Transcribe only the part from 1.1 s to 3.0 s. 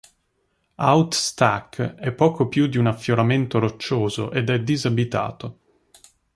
Stack è poco più di un